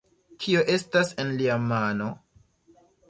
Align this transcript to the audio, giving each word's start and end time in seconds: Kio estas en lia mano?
Kio 0.45 0.63
estas 0.77 1.13
en 1.25 1.29
lia 1.41 1.59
mano? 1.67 2.09